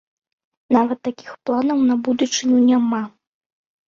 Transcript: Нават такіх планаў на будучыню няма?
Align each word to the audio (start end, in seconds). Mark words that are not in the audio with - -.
Нават 0.75 0.99
такіх 1.07 1.29
планаў 1.49 1.83
на 1.89 1.97
будучыню 2.07 2.57
няма? 2.71 3.03